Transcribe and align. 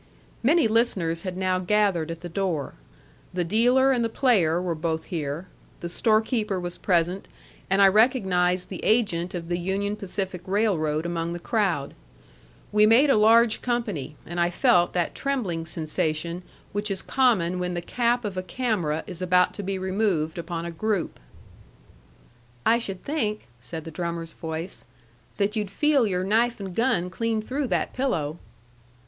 Many 0.41 0.67
listeners 0.67 1.21
had 1.21 1.37
now 1.37 1.59
gathered 1.59 2.09
at 2.09 2.21
the 2.21 2.27
door. 2.27 2.73
The 3.35 3.43
dealer 3.43 3.91
and 3.91 4.03
the 4.03 4.09
player 4.09 4.59
were 4.59 4.73
both 4.73 5.03
here. 5.05 5.47
The 5.81 5.89
storekeeper 5.89 6.59
was 6.59 6.79
present, 6.79 7.27
and 7.69 7.83
I 7.83 7.87
recognized 7.87 8.69
the 8.69 8.83
agent 8.83 9.35
of 9.35 9.47
the 9.47 9.59
Union 9.59 9.95
Pacific 9.95 10.41
Railroad 10.47 11.05
among 11.05 11.33
the 11.33 11.37
crowd. 11.39 11.93
We 12.71 12.87
made 12.87 13.11
a 13.11 13.15
large 13.15 13.61
company, 13.61 14.15
and 14.25 14.39
I 14.39 14.49
felt 14.49 14.93
that 14.93 15.13
trembling 15.13 15.67
sensation 15.67 16.41
which 16.71 16.89
is 16.89 17.03
common 17.03 17.59
when 17.59 17.75
the 17.75 17.79
cap 17.79 18.25
of 18.25 18.35
a 18.37 18.41
camera 18.41 19.03
is 19.05 19.21
about 19.21 19.53
to 19.53 19.61
be 19.61 19.77
removed 19.77 20.39
upon 20.39 20.65
a 20.65 20.71
group. 20.71 21.19
"I 22.65 22.79
should 22.79 23.03
think," 23.03 23.49
said 23.59 23.83
the 23.83 23.91
drummer's 23.91 24.33
voice, 24.33 24.85
"that 25.37 25.55
you'd 25.55 25.69
feel 25.69 26.07
your 26.07 26.23
knife 26.23 26.59
and 26.59 26.73
gun 26.73 27.11
clean 27.11 27.39
through 27.39 27.67
that 27.67 27.93
pillow." 27.93 28.39